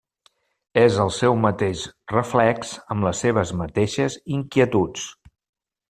És 0.83 0.95
el 1.03 1.11
seu 1.17 1.35
mateix 1.41 1.83
reflex 2.15 2.73
amb 2.95 3.07
les 3.09 3.23
seves 3.27 3.55
mateixes 3.63 4.19
inquietuds. 4.41 5.07